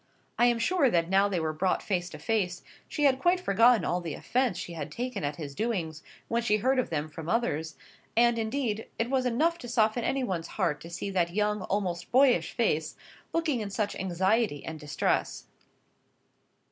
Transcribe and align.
I 0.39 0.47
am 0.47 0.57
sure 0.57 0.89
that 0.89 1.11
now 1.11 1.27
they 1.29 1.39
were 1.39 1.53
brought 1.53 1.83
face 1.83 2.09
to 2.09 2.17
face, 2.17 2.63
she 2.87 3.03
had 3.03 3.19
quite 3.21 3.39
forgotten 3.39 3.85
all 3.85 4.01
the 4.01 4.15
offence 4.15 4.57
she 4.57 4.73
had 4.73 4.91
taken 4.91 5.23
at 5.23 5.35
his 5.35 5.53
doings 5.53 6.01
when 6.27 6.41
she 6.41 6.57
heard 6.57 6.79
of 6.79 6.89
them 6.89 7.07
from 7.07 7.29
others; 7.29 7.75
and, 8.17 8.39
indeed, 8.39 8.87
it 8.97 9.11
was 9.11 9.27
enough 9.27 9.59
to 9.59 9.67
soften 9.67 10.03
any 10.03 10.23
one's 10.23 10.47
heart 10.57 10.81
to 10.81 10.89
see 10.89 11.11
that 11.11 11.35
young, 11.35 11.61
almost 11.61 12.11
boyish 12.11 12.53
face, 12.53 12.95
looking 13.31 13.59
in 13.59 13.69
such 13.69 13.95
anxiety 13.95 14.65
and 14.65 14.79
distress. 14.79 15.43